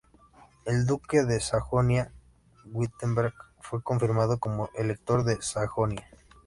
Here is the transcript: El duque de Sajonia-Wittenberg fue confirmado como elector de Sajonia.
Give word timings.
El 0.65 0.87
duque 0.87 1.25
de 1.25 1.39
Sajonia-Wittenberg 1.39 3.35
fue 3.59 3.83
confirmado 3.83 4.39
como 4.39 4.71
elector 4.73 5.23
de 5.23 5.39
Sajonia. 5.43 6.07